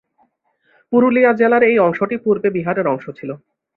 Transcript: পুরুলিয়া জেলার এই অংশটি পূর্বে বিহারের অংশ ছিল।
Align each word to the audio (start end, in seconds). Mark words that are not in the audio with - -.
পুরুলিয়া 0.91 1.31
জেলার 1.33 1.63
এই 1.63 1.77
অংশটি 1.79 2.15
পূর্বে 2.17 2.49
বিহারের 2.55 2.87
অংশ 2.87 3.05
ছিল। 3.09 3.29